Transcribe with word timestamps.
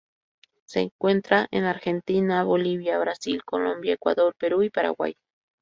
Se 0.65 0.79
encuentra 0.79 1.47
en 1.51 1.65
Argentina, 1.65 2.43
Bolivia, 2.43 2.97
Brasil, 2.97 3.43
Colombia, 3.43 3.93
Ecuador, 3.93 4.33
Perú 4.35 4.63
y 4.63 4.71
Paraguay. 4.71 5.13